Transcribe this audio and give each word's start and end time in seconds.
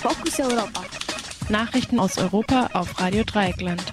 Fokus 0.00 0.40
Europa. 0.40 0.82
Nachrichten 1.50 2.00
aus 2.00 2.16
Europa 2.16 2.70
auf 2.72 2.98
Radio 3.02 3.22
Dreieckland. 3.22 3.84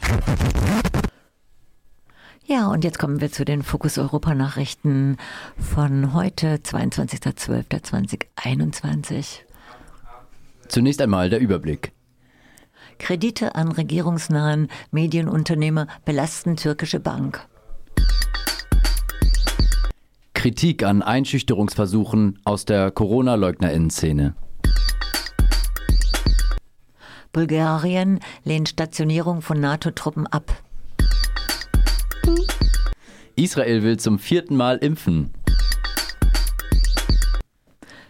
Ja, 2.45 2.67
und 2.67 2.85
jetzt 2.85 2.97
kommen 2.97 3.19
wir 3.19 3.29
zu 3.29 3.43
den 3.43 3.61
Fokus 3.61 3.97
Europa 3.97 4.33
Nachrichten 4.33 5.17
von 5.59 6.13
heute, 6.13 6.59
22.12.2021. 6.59 9.39
Zunächst 10.69 11.01
einmal 11.01 11.29
der 11.29 11.41
Überblick. 11.41 11.91
Kredite 12.99 13.55
an 13.55 13.73
regierungsnahen 13.73 14.69
Medienunternehmer 14.91 15.87
belasten 16.05 16.55
türkische 16.55 17.01
Bank. 17.01 17.45
Kritik 20.33 20.83
an 20.83 21.01
Einschüchterungsversuchen 21.01 22.39
aus 22.45 22.63
der 22.63 22.91
Corona-Leugnerinnen-Szene. 22.91 24.35
Bulgarien 27.37 28.19
lehnt 28.45 28.67
Stationierung 28.67 29.43
von 29.43 29.59
NATO-Truppen 29.59 30.25
ab. 30.25 30.59
Israel 33.35 33.83
will 33.83 33.97
zum 33.97 34.17
vierten 34.17 34.55
Mal 34.55 34.77
impfen. 34.77 35.29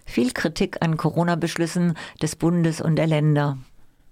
Viel 0.05 0.31
Kritik 0.31 0.77
an 0.79 0.95
Corona-Beschlüssen 0.95 1.95
des 2.21 2.37
Bundes 2.37 2.79
und 2.79 2.95
der 2.95 3.07
Länder. 3.07 3.57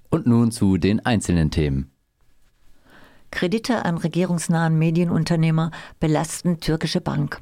Und 0.10 0.28
nun 0.28 0.52
zu 0.52 0.76
den 0.76 1.06
einzelnen 1.06 1.50
Themen. 1.50 1.90
Kredite 3.32 3.86
an 3.86 3.98
regierungsnahen 3.98 4.78
Medienunternehmer 4.78 5.72
belasten 6.02 6.60
türkische 6.60 7.00
Bank. 7.00 7.40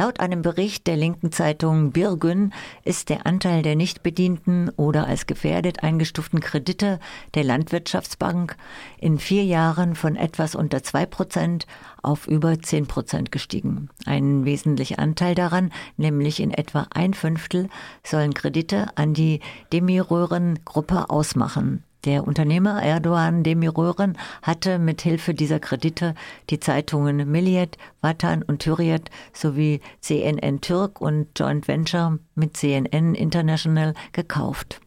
Laut 0.00 0.18
einem 0.18 0.40
Bericht 0.40 0.86
der 0.86 0.96
linken 0.96 1.30
Zeitung 1.30 1.92
Birgün 1.92 2.54
ist 2.84 3.10
der 3.10 3.26
Anteil 3.26 3.60
der 3.60 3.76
nicht 3.76 4.02
bedienten 4.02 4.70
oder 4.78 5.06
als 5.06 5.26
gefährdet 5.26 5.82
eingestuften 5.82 6.40
Kredite 6.40 7.00
der 7.34 7.44
Landwirtschaftsbank 7.44 8.56
in 8.96 9.18
vier 9.18 9.44
Jahren 9.44 9.94
von 9.94 10.16
etwas 10.16 10.54
unter 10.54 10.82
zwei 10.82 11.04
Prozent 11.04 11.66
auf 12.00 12.26
über 12.26 12.58
zehn 12.62 12.86
Prozent 12.86 13.30
gestiegen. 13.30 13.90
Ein 14.06 14.46
wesentlicher 14.46 14.98
Anteil 14.98 15.34
daran, 15.34 15.70
nämlich 15.98 16.40
in 16.40 16.50
etwa 16.50 16.86
ein 16.94 17.12
Fünftel, 17.12 17.68
sollen 18.02 18.32
Kredite 18.32 18.86
an 18.94 19.12
die 19.12 19.40
Demiröhren-Gruppe 19.70 21.10
ausmachen. 21.10 21.84
Der 22.06 22.26
Unternehmer 22.26 22.82
Erdogan 22.82 23.42
Demirören 23.42 24.16
hatte 24.40 24.78
mit 24.78 25.02
Hilfe 25.02 25.34
dieser 25.34 25.60
Kredite 25.60 26.14
die 26.48 26.58
Zeitungen 26.58 27.30
Milliyet, 27.30 27.76
Vatan 28.00 28.42
und 28.42 28.64
Hürriyet 28.64 29.10
sowie 29.34 29.82
CNN 30.00 30.62
Türk 30.62 31.02
und 31.02 31.28
Joint 31.38 31.68
Venture 31.68 32.18
mit 32.34 32.56
CNN 32.56 33.14
International 33.14 33.92
gekauft. 34.12 34.80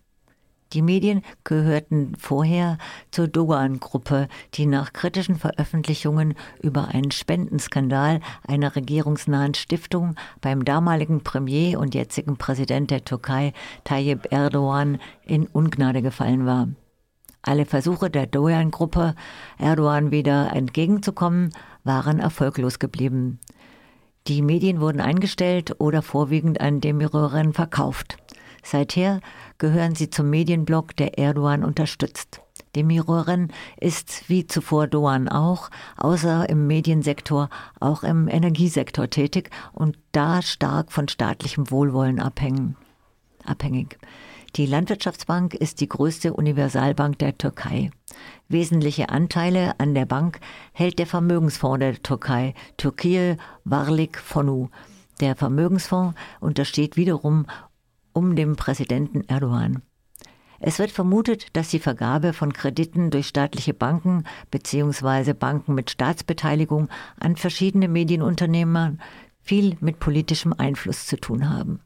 Die 0.73 0.81
Medien 0.81 1.21
gehörten 1.43 2.15
vorher 2.17 2.79
zur 3.11 3.27
Dogan-Gruppe, 3.27 4.27
die 4.55 4.65
nach 4.65 4.91
kritischen 4.91 5.35
Veröffentlichungen 5.35 6.33
über 6.63 6.87
einen 6.87 7.11
Spendenskandal 7.11 8.21
einer 8.47 8.75
regierungsnahen 8.75 9.53
Stiftung 9.53 10.15
beim 10.41 10.65
damaligen 10.65 11.21
Premier 11.23 11.79
und 11.79 11.93
jetzigen 11.93 12.37
Präsident 12.37 12.89
der 12.89 13.05
Türkei 13.05 13.53
Tayyip 13.83 14.31
Erdogan 14.31 14.97
in 15.23 15.45
Ungnade 15.45 16.01
gefallen 16.01 16.47
war. 16.47 16.69
Alle 17.45 17.65
Versuche 17.65 18.09
der 18.09 18.25
Dojan-Gruppe, 18.25 19.15
Erdogan 19.57 20.11
wieder 20.11 20.53
entgegenzukommen, 20.53 21.49
waren 21.83 22.19
erfolglos 22.19 22.79
geblieben. 22.79 23.39
Die 24.27 24.41
Medien 24.41 24.79
wurden 24.79 25.01
eingestellt 25.01 25.75
oder 25.79 26.01
vorwiegend 26.01 26.61
an 26.61 26.79
Demirören 26.79 27.51
verkauft. 27.51 28.15
Seither 28.63 29.19
gehören 29.57 29.93
sie 29.93 30.09
zum 30.09 30.29
Medienblock, 30.29 30.95
der 30.95 31.19
Erdogan 31.19 31.65
unterstützt. 31.65 32.41
Demirören 32.77 33.51
ist 33.77 34.29
wie 34.29 34.47
zuvor 34.47 34.87
Doan 34.87 35.27
auch, 35.27 35.69
außer 35.97 36.49
im 36.49 36.65
Mediensektor, 36.65 37.49
auch 37.81 38.03
im 38.03 38.29
Energiesektor 38.29 39.09
tätig 39.09 39.49
und 39.73 39.97
da 40.13 40.41
stark 40.41 40.93
von 40.93 41.09
staatlichem 41.09 41.69
Wohlwollen 41.69 42.21
abhängig. 42.21 43.97
Die 44.55 44.67
Landwirtschaftsbank 44.67 45.55
ist 45.55 45.81
die 45.81 45.89
größte 45.89 46.31
Universalbank 46.35 47.17
der 47.17 47.35
Türkei. 47.35 47.89
Wesentliche 48.49 49.09
Anteile 49.09 49.79
an 49.79 49.95
der 49.95 50.05
Bank 50.05 50.39
hält 50.73 50.99
der 50.99 51.07
Vermögensfonds 51.07 51.79
der 51.79 52.03
Türkei, 52.03 52.53
Türkei 52.77 53.37
Varlik 53.63 54.19
Fonu. 54.19 54.69
Der 55.21 55.35
Vermögensfonds 55.35 56.15
untersteht 56.39 56.97
wiederum 56.97 57.47
um 58.13 58.35
dem 58.35 58.55
Präsidenten 58.55 59.27
Erdogan. 59.27 59.81
Es 60.59 60.77
wird 60.77 60.91
vermutet, 60.91 61.47
dass 61.53 61.69
die 61.69 61.79
Vergabe 61.79 62.31
von 62.31 62.53
Krediten 62.53 63.09
durch 63.09 63.29
staatliche 63.29 63.73
Banken 63.73 64.23
bzw. 64.51 65.33
Banken 65.33 65.73
mit 65.73 65.89
Staatsbeteiligung 65.89 66.89
an 67.19 67.37
verschiedene 67.37 67.87
Medienunternehmer 67.87 68.97
viel 69.41 69.77
mit 69.79 69.99
politischem 69.99 70.53
Einfluss 70.53 71.07
zu 71.07 71.17
tun 71.17 71.49
haben. 71.49 71.79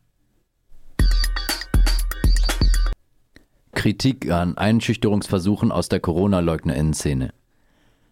Kritik 3.88 4.30
an 4.30 4.58
Einschüchterungsversuchen 4.58 5.72
aus 5.72 5.88
der 5.88 6.02
Corona-Leugnerinnen-Szene. 6.02 7.30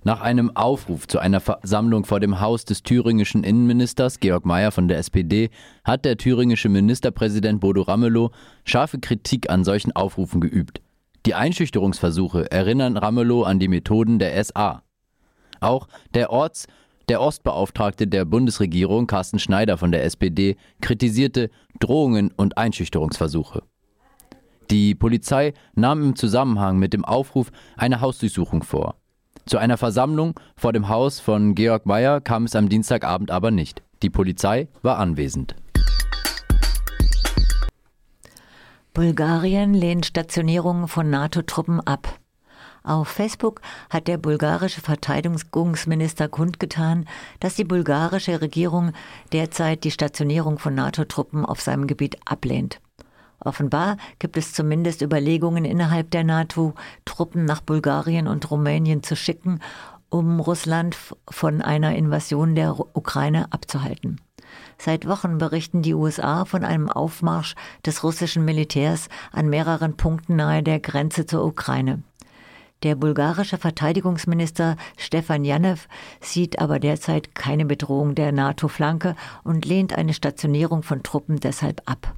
Nach 0.06 0.22
einem 0.22 0.56
Aufruf 0.56 1.06
zu 1.06 1.20
einer 1.20 1.42
Versammlung 1.42 2.06
vor 2.06 2.22
dem 2.22 2.40
Haus 2.40 2.64
des 2.64 2.82
thüringischen 2.82 3.44
Innenministers 3.44 4.22
Georg 4.22 4.46
Mayer 4.46 4.72
von 4.72 4.88
der 4.88 5.00
SPD 5.00 5.50
hat 5.84 6.06
der 6.06 6.16
thüringische 6.16 6.70
Ministerpräsident 6.70 7.60
Bodo 7.60 7.82
Ramelow 7.82 8.32
scharfe 8.64 9.00
Kritik 9.00 9.50
an 9.50 9.66
solchen 9.66 9.92
Aufrufen 9.92 10.40
geübt. 10.40 10.80
Die 11.26 11.34
Einschüchterungsversuche 11.34 12.50
erinnern 12.50 12.96
Ramelow 12.96 13.44
an 13.44 13.60
die 13.60 13.68
Methoden 13.68 14.18
der 14.18 14.42
SA. 14.46 14.82
Auch 15.60 15.90
der 16.14 16.30
Orts 16.30 16.68
der 17.10 17.20
Ostbeauftragte 17.20 18.08
der 18.08 18.24
Bundesregierung 18.24 19.08
Carsten 19.08 19.40
Schneider 19.40 19.78
von 19.78 19.92
der 19.92 20.06
SPD 20.06 20.56
kritisierte 20.80 21.50
Drohungen 21.82 22.32
und 22.32 22.58
Einschüchterungsversuche. 22.58 23.62
Die 24.72 24.96
Polizei 24.96 25.54
nahm 25.74 26.02
im 26.02 26.16
Zusammenhang 26.16 26.78
mit 26.78 26.94
dem 26.94 27.06
Aufruf 27.06 27.52
eine 27.78 28.02
Hausdurchsuchung 28.02 28.64
vor. 28.64 28.96
Zu 29.46 29.60
einer 29.60 29.78
Versammlung 29.78 30.40
vor 30.56 30.74
dem 30.74 30.90
Haus 30.90 31.20
von 31.20 31.54
Georg 31.54 31.86
Mayer 31.86 32.20
kam 32.20 32.46
es 32.46 32.56
am 32.56 32.68
Dienstagabend 32.68 33.30
aber 33.30 33.52
nicht. 33.52 33.84
Die 34.02 34.10
Polizei 34.10 34.68
war 34.82 34.98
anwesend. 34.98 35.56
Bulgarien 38.94 39.74
lehnt 39.74 40.06
Stationierung 40.06 40.88
von 40.88 41.10
NATO-Truppen 41.10 41.82
ab. 41.82 42.20
Auf 42.82 43.08
Facebook 43.08 43.62
hat 43.90 44.08
der 44.08 44.18
bulgarische 44.18 44.80
Verteidigungsminister 44.80 46.28
kundgetan, 46.28 47.06
dass 47.40 47.56
die 47.56 47.64
bulgarische 47.64 48.42
Regierung 48.42 48.94
derzeit 49.34 49.84
die 49.84 49.92
Stationierung 49.92 50.60
von 50.60 50.76
NATO-Truppen 50.76 51.46
auf 51.46 51.62
seinem 51.62 51.88
Gebiet 51.88 52.18
ablehnt. 52.26 52.80
Offenbar 53.46 53.98
gibt 54.18 54.38
es 54.38 54.54
zumindest 54.54 55.04
Überlegungen 55.04 55.66
innerhalb 55.66 56.10
der 56.10 56.24
NATO, 56.24 56.74
Truppen 57.06 57.46
nach 57.46 57.62
Bulgarien 57.62 58.28
und 58.28 58.50
Rumänien 58.50 59.04
zu 59.04 59.16
schicken, 59.16 59.60
um 60.10 60.40
Russland 60.40 60.98
von 61.30 61.62
einer 61.62 61.96
Invasion 61.96 62.56
der 62.56 62.78
Ukraine 62.96 63.52
abzuhalten. 63.52 64.20
Seit 64.80 65.08
Wochen 65.08 65.38
berichten 65.38 65.84
die 65.84 65.94
USA 65.94 66.46
von 66.46 66.64
einem 66.64 66.90
Aufmarsch 66.90 67.56
des 67.86 68.04
russischen 68.04 68.46
Militärs 68.46 69.10
an 69.32 69.48
mehreren 69.48 69.96
Punkten 69.96 70.36
nahe 70.38 70.64
der 70.64 70.80
Grenze 70.80 71.28
zur 71.28 71.46
Ukraine. 71.46 72.02
Der 72.82 72.96
bulgarische 72.96 73.58
Verteidigungsminister 73.58 74.76
Stefan 74.98 75.46
Janew 75.46 75.78
sieht 76.20 76.60
aber 76.60 76.80
derzeit 76.80 77.36
keine 77.36 77.66
Bedrohung 77.66 78.16
der 78.16 78.32
NATO-Flanke 78.32 79.16
und 79.44 79.66
lehnt 79.66 79.96
eine 79.96 80.14
Stationierung 80.14 80.82
von 80.82 81.04
Truppen 81.04 81.40
deshalb 81.40 81.82
ab. 81.86 82.14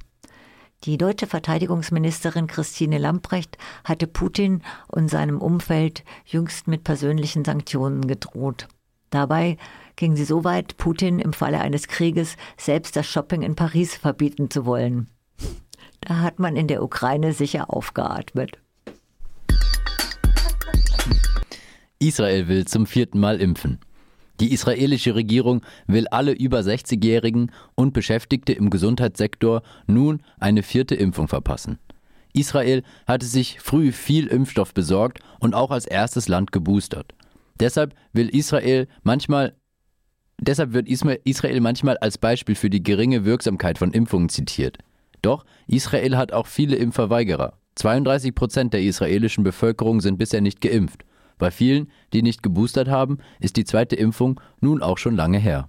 Die 0.84 0.96
deutsche 0.96 1.26
Verteidigungsministerin 1.26 2.46
Christine 2.46 2.98
Lamprecht 2.98 3.58
hatte 3.82 4.06
Putin 4.06 4.62
und 4.86 5.08
seinem 5.08 5.40
Umfeld 5.40 6.04
jüngst 6.24 6.68
mit 6.68 6.84
persönlichen 6.84 7.44
Sanktionen 7.44 8.06
gedroht. 8.06 8.68
Dabei 9.10 9.56
ging 9.96 10.14
sie 10.14 10.24
so 10.24 10.44
weit, 10.44 10.76
Putin 10.76 11.18
im 11.18 11.32
Falle 11.32 11.60
eines 11.60 11.88
Krieges 11.88 12.36
selbst 12.56 12.94
das 12.94 13.06
Shopping 13.06 13.42
in 13.42 13.56
Paris 13.56 13.96
verbieten 13.96 14.50
zu 14.50 14.66
wollen. 14.66 15.08
Da 16.00 16.20
hat 16.20 16.38
man 16.38 16.56
in 16.56 16.68
der 16.68 16.82
Ukraine 16.82 17.32
sicher 17.32 17.74
aufgeatmet. 17.74 18.58
Israel 21.98 22.46
will 22.46 22.64
zum 22.66 22.86
vierten 22.86 23.18
Mal 23.18 23.40
impfen. 23.40 23.80
Die 24.40 24.52
israelische 24.52 25.14
Regierung 25.14 25.62
will 25.86 26.06
alle 26.08 26.32
über 26.32 26.60
60-Jährigen 26.60 27.50
und 27.74 27.92
Beschäftigte 27.92 28.52
im 28.52 28.70
Gesundheitssektor 28.70 29.62
nun 29.86 30.22
eine 30.38 30.62
vierte 30.62 30.94
Impfung 30.94 31.28
verpassen. 31.28 31.78
Israel 32.32 32.82
hatte 33.06 33.26
sich 33.26 33.60
früh 33.60 33.90
viel 33.90 34.28
Impfstoff 34.28 34.74
besorgt 34.74 35.20
und 35.40 35.54
auch 35.54 35.70
als 35.70 35.86
erstes 35.86 36.28
Land 36.28 36.52
geboostert. 36.52 37.14
Deshalb 37.58 37.94
will 38.12 38.28
Israel 38.28 38.86
manchmal 39.02 39.54
Deshalb 40.40 40.72
wird 40.72 40.88
Israel 40.88 41.60
manchmal 41.60 41.98
als 41.98 42.16
Beispiel 42.16 42.54
für 42.54 42.70
die 42.70 42.84
geringe 42.84 43.24
Wirksamkeit 43.24 43.76
von 43.76 43.90
Impfungen 43.90 44.28
zitiert. 44.28 44.78
Doch 45.20 45.44
Israel 45.66 46.16
hat 46.16 46.32
auch 46.32 46.46
viele 46.46 46.76
Impfverweigerer. 46.76 47.58
32 47.74 48.36
Prozent 48.36 48.72
der 48.72 48.82
israelischen 48.82 49.42
Bevölkerung 49.42 50.00
sind 50.00 50.16
bisher 50.16 50.40
nicht 50.40 50.60
geimpft. 50.60 51.04
Bei 51.38 51.50
vielen, 51.50 51.90
die 52.12 52.22
nicht 52.22 52.42
geboostert 52.42 52.88
haben, 52.88 53.18
ist 53.40 53.56
die 53.56 53.64
zweite 53.64 53.96
Impfung 53.96 54.40
nun 54.60 54.82
auch 54.82 54.98
schon 54.98 55.16
lange 55.16 55.38
her. 55.38 55.68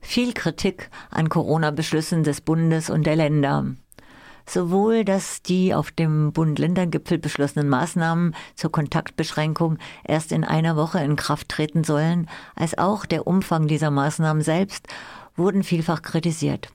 Viel 0.00 0.32
Kritik 0.32 0.90
an 1.10 1.28
Corona-Beschlüssen 1.28 2.24
des 2.24 2.40
Bundes 2.40 2.90
und 2.90 3.04
der 3.04 3.16
Länder. 3.16 3.74
Sowohl, 4.46 5.04
dass 5.04 5.42
die 5.42 5.74
auf 5.74 5.90
dem 5.90 6.32
Bund-Länder-Gipfel 6.32 7.18
beschlossenen 7.18 7.68
Maßnahmen 7.68 8.34
zur 8.54 8.70
Kontaktbeschränkung 8.70 9.78
erst 10.04 10.32
in 10.32 10.44
einer 10.44 10.76
Woche 10.76 10.98
in 11.02 11.16
Kraft 11.16 11.48
treten 11.48 11.82
sollen, 11.82 12.28
als 12.54 12.76
auch 12.76 13.06
der 13.06 13.26
Umfang 13.26 13.66
dieser 13.66 13.90
Maßnahmen 13.90 14.42
selbst 14.42 14.86
wurden 15.34 15.62
vielfach 15.62 16.02
kritisiert. 16.02 16.68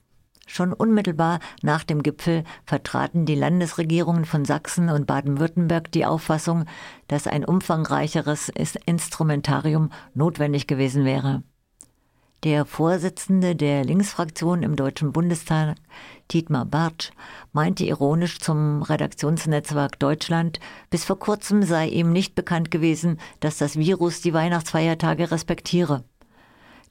Schon 0.52 0.72
unmittelbar 0.72 1.38
nach 1.62 1.84
dem 1.84 2.02
Gipfel 2.02 2.42
vertraten 2.64 3.24
die 3.24 3.36
Landesregierungen 3.36 4.24
von 4.24 4.44
Sachsen 4.44 4.88
und 4.88 5.06
Baden-Württemberg 5.06 5.92
die 5.92 6.04
Auffassung, 6.04 6.64
dass 7.06 7.28
ein 7.28 7.44
umfangreicheres 7.44 8.50
Instrumentarium 8.84 9.90
notwendig 10.12 10.66
gewesen 10.66 11.04
wäre. 11.04 11.44
Der 12.42 12.64
Vorsitzende 12.64 13.54
der 13.54 13.84
Linksfraktion 13.84 14.64
im 14.64 14.74
Deutschen 14.74 15.12
Bundestag, 15.12 15.76
Dietmar 16.32 16.64
Bartsch, 16.66 17.12
meinte 17.52 17.84
ironisch 17.84 18.40
zum 18.40 18.82
Redaktionsnetzwerk 18.82 20.00
Deutschland, 20.00 20.58
bis 20.90 21.04
vor 21.04 21.20
kurzem 21.20 21.62
sei 21.62 21.86
ihm 21.86 22.10
nicht 22.12 22.34
bekannt 22.34 22.72
gewesen, 22.72 23.20
dass 23.38 23.58
das 23.58 23.76
Virus 23.76 24.20
die 24.20 24.34
Weihnachtsfeiertage 24.34 25.30
respektiere. 25.30 26.02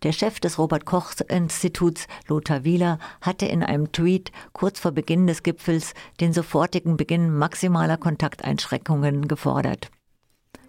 Der 0.04 0.14
Chef 0.14 0.40
des 0.40 0.58
Robert 0.58 0.86
Koch 0.86 1.12
Instituts, 1.28 2.08
Lothar 2.28 2.64
Wieler, 2.64 3.00
hatte 3.22 3.46
in 3.46 3.64
einem 3.64 3.92
Tweet 3.92 4.32
kurz 4.54 4.80
vor 4.80 4.92
Beginn 4.92 5.28
des 5.28 5.44
Gipfels 5.44 5.94
den 6.22 6.32
sofortigen 6.32 6.96
Beginn 6.96 7.36
maximaler 7.36 7.98
Kontakteinschränkungen 7.98 9.28
gefordert. 9.28 9.92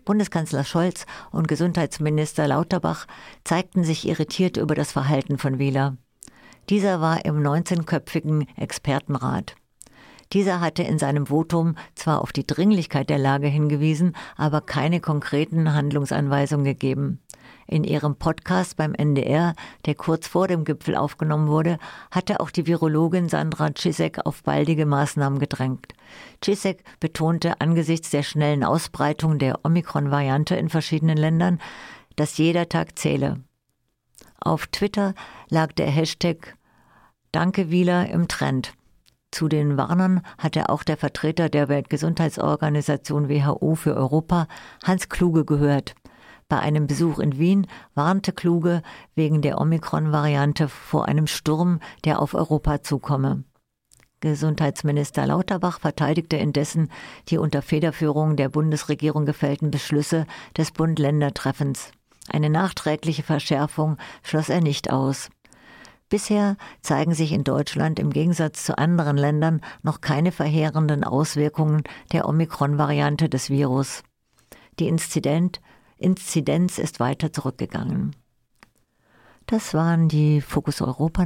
Bundeskanzler 0.04 0.64
Scholz 0.64 1.06
und 1.30 1.46
Gesundheitsminister 1.46 2.48
Lauterbach 2.48 3.06
zeigten 3.44 3.84
sich 3.84 4.08
irritiert 4.08 4.56
über 4.56 4.74
das 4.74 4.90
Verhalten 4.90 5.38
von 5.38 5.60
Wieler. 5.60 5.96
Dieser 6.68 7.00
war 7.00 7.24
im 7.24 7.40
19-köpfigen 7.40 8.46
Expertenrat. 8.56 9.54
Dieser 10.32 10.60
hatte 10.60 10.84
in 10.84 10.98
seinem 10.98 11.26
Votum 11.26 11.74
zwar 11.96 12.22
auf 12.22 12.32
die 12.32 12.46
Dringlichkeit 12.46 13.10
der 13.10 13.18
Lage 13.18 13.48
hingewiesen, 13.48 14.14
aber 14.36 14.60
keine 14.60 15.00
konkreten 15.00 15.74
Handlungsanweisungen 15.74 16.64
gegeben. 16.64 17.20
In 17.66 17.84
ihrem 17.84 18.16
Podcast 18.16 18.76
beim 18.76 18.94
NDR, 18.94 19.54
der 19.86 19.94
kurz 19.94 20.28
vor 20.28 20.48
dem 20.48 20.64
Gipfel 20.64 20.96
aufgenommen 20.96 21.48
wurde, 21.48 21.78
hatte 22.10 22.40
auch 22.40 22.50
die 22.50 22.66
Virologin 22.66 23.28
Sandra 23.28 23.70
Czisek 23.70 24.24
auf 24.24 24.42
baldige 24.42 24.86
Maßnahmen 24.86 25.38
gedrängt. 25.38 25.94
Czisek 26.40 26.84
betonte 27.00 27.60
angesichts 27.60 28.10
der 28.10 28.22
schnellen 28.22 28.64
Ausbreitung 28.64 29.38
der 29.38 29.64
Omikron-Variante 29.64 30.56
in 30.56 30.68
verschiedenen 30.68 31.16
Ländern, 31.16 31.60
dass 32.16 32.38
jeder 32.38 32.68
Tag 32.68 32.98
zähle. 32.98 33.40
Auf 34.40 34.66
Twitter 34.68 35.14
lag 35.48 35.72
der 35.72 35.86
Hashtag 35.86 36.56
Danke 37.32 37.70
Wieler 37.70 38.08
im 38.10 38.26
Trend. 38.26 38.72
Zu 39.32 39.48
den 39.48 39.76
Warnern 39.76 40.22
hatte 40.38 40.68
auch 40.68 40.82
der 40.82 40.96
Vertreter 40.96 41.48
der 41.48 41.68
Weltgesundheitsorganisation 41.68 43.28
WHO 43.28 43.74
für 43.74 43.94
Europa, 43.94 44.48
Hans 44.84 45.08
Kluge, 45.08 45.44
gehört. 45.44 45.94
Bei 46.48 46.58
einem 46.58 46.88
Besuch 46.88 47.20
in 47.20 47.38
Wien 47.38 47.68
warnte 47.94 48.32
Kluge 48.32 48.82
wegen 49.14 49.40
der 49.40 49.60
Omikron-Variante 49.60 50.68
vor 50.68 51.06
einem 51.06 51.28
Sturm, 51.28 51.78
der 52.04 52.20
auf 52.20 52.34
Europa 52.34 52.82
zukomme. 52.82 53.44
Gesundheitsminister 54.18 55.26
Lauterbach 55.26 55.80
verteidigte 55.80 56.36
indessen 56.36 56.90
die 57.28 57.38
unter 57.38 57.62
Federführung 57.62 58.36
der 58.36 58.48
Bundesregierung 58.48 59.26
gefällten 59.26 59.70
Beschlüsse 59.70 60.26
des 60.56 60.72
Bund-Länder-Treffens. 60.72 61.92
Eine 62.28 62.50
nachträgliche 62.50 63.22
Verschärfung 63.22 63.96
schloss 64.22 64.48
er 64.48 64.60
nicht 64.60 64.92
aus. 64.92 65.30
Bisher 66.10 66.56
zeigen 66.82 67.14
sich 67.14 67.30
in 67.32 67.44
Deutschland 67.44 68.00
im 68.00 68.10
Gegensatz 68.10 68.64
zu 68.64 68.76
anderen 68.76 69.16
Ländern 69.16 69.60
noch 69.82 70.00
keine 70.00 70.32
verheerenden 70.32 71.04
Auswirkungen 71.04 71.84
der 72.12 72.28
Omikron-Variante 72.28 73.28
des 73.28 73.48
Virus. 73.48 74.02
Die 74.80 74.88
Inzident 74.88 75.60
Inzidenz 75.98 76.78
ist 76.78 76.98
weiter 76.98 77.32
zurückgegangen. 77.32 78.16
Das 79.46 79.72
waren 79.72 80.08
die 80.08 80.40
Fokus 80.40 80.80
Europa 80.80 81.18